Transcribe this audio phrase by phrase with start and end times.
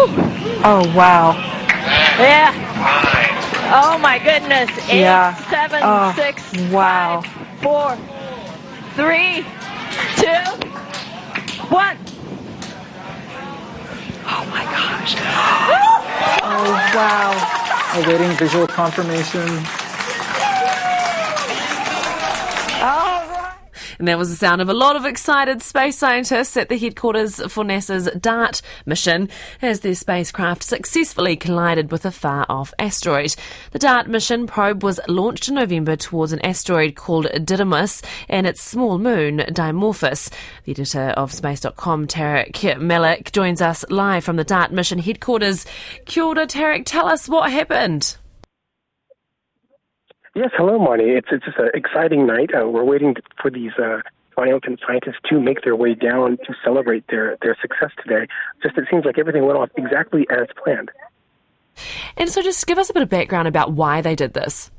[0.00, 1.32] Oh, wow.
[2.18, 2.52] Yeah.
[3.74, 4.70] Oh my goodness.
[4.88, 5.34] Eight, Yeah.
[5.50, 7.22] seven, Oh, six, wow.
[7.22, 7.96] five, four,
[8.94, 9.44] three,
[10.16, 10.44] two,
[11.74, 11.96] one.
[14.26, 15.16] Oh, my gosh.
[16.50, 18.00] Oh, wow.
[18.02, 19.48] Awaiting visual confirmation.
[22.80, 23.54] All right.
[23.98, 27.36] And that was the sound of a lot of excited space scientists at the headquarters
[27.52, 29.28] for NASA's DART mission
[29.60, 33.34] as their spacecraft successfully collided with a far off asteroid.
[33.72, 38.62] The DART mission probe was launched in November towards an asteroid called Didymos and its
[38.62, 40.30] small moon, Dimorphos.
[40.64, 45.66] The editor of Space.com, Tariq Malik, joins us live from the DART mission headquarters.
[46.04, 48.17] Kia ora, Tariq, tell us what happened.
[50.38, 51.02] Yes, hello, Marty.
[51.06, 52.50] It's it's just an exciting night.
[52.54, 54.02] Uh, we're waiting for these uh,
[54.34, 58.28] triumphant scientists to make their way down to celebrate their their success today.
[58.62, 60.92] Just it seems like everything went off exactly as planned.
[62.16, 64.70] And so just give us a bit of background about why they did this.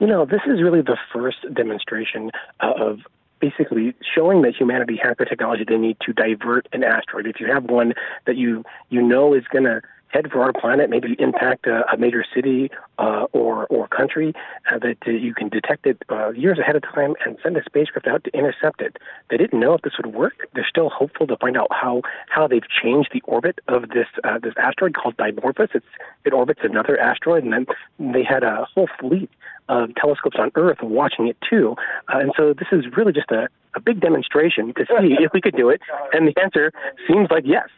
[0.00, 2.98] You know, this is really the first demonstration uh, of
[3.40, 7.28] basically showing that humanity has the technology they need to divert an asteroid.
[7.28, 7.94] If you have one
[8.26, 11.96] that you you know is going to head for our planet, maybe impact a, a
[11.96, 14.34] major city uh, or or country,
[14.70, 17.64] uh, that uh, you can detect it uh, years ahead of time and send a
[17.64, 18.96] spacecraft out to intercept it.
[19.30, 20.48] They didn't know if this would work.
[20.54, 24.38] They're still hopeful to find out how how they've changed the orbit of this uh,
[24.38, 25.74] this asteroid called Dimorphos.
[25.74, 25.86] It's
[26.24, 27.66] it orbits another asteroid, and then
[27.98, 29.30] they had a whole fleet
[29.68, 31.76] of telescopes on Earth watching it too.
[32.12, 35.40] Uh, and so this is really just a, a big demonstration to see if we
[35.40, 35.80] could do it.
[36.12, 36.72] And the answer
[37.06, 37.68] seems like yes.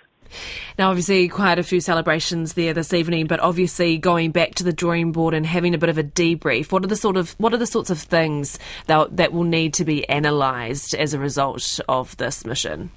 [0.79, 4.73] Now, obviously, quite a few celebrations there this evening, but obviously going back to the
[4.73, 6.73] drawing board and having a bit of a debrief.
[6.73, 9.75] What are the sort of what are the sorts of things that that will need
[9.75, 12.91] to be analysed as a result of this mission?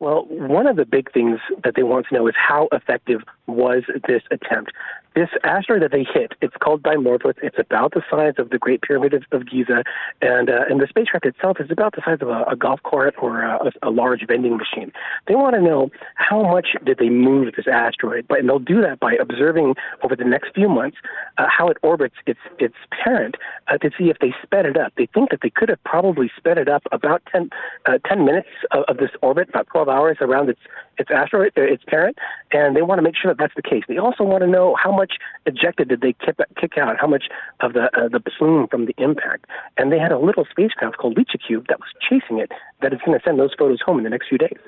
[0.00, 3.84] Well, one of the big things that they want to know is how effective was
[4.08, 4.72] this attempt.
[5.14, 7.34] This asteroid that they hit, it's called Dimorphos.
[7.40, 9.84] It's about the size of the Great Pyramid of, of Giza,
[10.20, 13.14] and uh, and the spacecraft itself is about the size of a, a golf cart
[13.22, 14.90] or a, a large vending machine.
[15.28, 18.80] They want to know how much did they move this asteroid, but and they'll do
[18.80, 20.96] that by observing over the next few months
[21.38, 22.74] uh, how it orbits its its
[23.04, 23.36] parent
[23.68, 24.92] uh, to see if they sped it up.
[24.96, 27.50] They think that they could have probably sped it up about 10,
[27.86, 30.60] uh, 10 minutes of, of this orbit, about 12 hours around its
[30.98, 32.16] its asteroid, its parent,
[32.52, 33.82] and they want to make sure that that's the case.
[33.88, 35.14] They also want to know how much
[35.46, 37.24] ejected did they kick, kick out, how much
[37.60, 39.46] of the uh, the plume from the impact.
[39.76, 42.52] And they had a little spacecraft called LICIACube that was chasing it
[42.82, 44.58] that is going to send those photos home in the next few days.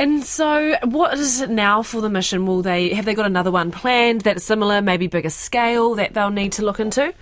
[0.00, 2.46] And so, what is it now for the mission?
[2.46, 6.30] Will they have they got another one planned that's similar, maybe bigger scale that they'll
[6.30, 7.12] need to look into?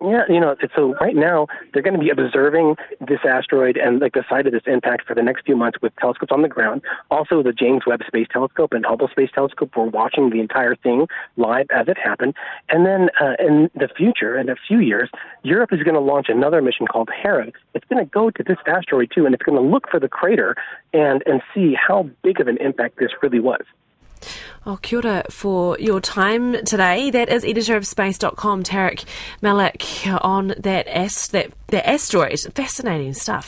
[0.00, 4.12] Yeah, you know, so right now they're going to be observing this asteroid and like
[4.12, 6.82] the site of this impact for the next few months with telescopes on the ground.
[7.10, 11.08] Also, the James Webb Space Telescope and Hubble Space Telescope were watching the entire thing
[11.36, 12.34] live as it happened.
[12.68, 15.10] And then uh, in the future, in a few years,
[15.42, 17.50] Europe is going to launch another mission called Hera.
[17.74, 20.08] It's going to go to this asteroid too, and it's going to look for the
[20.08, 20.54] crater
[20.92, 23.62] and and see how big of an impact this really was.
[24.70, 27.10] Oh, kia ora for your time today.
[27.10, 29.06] That is editor of space.com, Tariq
[29.40, 29.82] Malik,
[30.20, 32.38] on that, ast- that, that asteroid.
[32.54, 33.46] Fascinating stuff.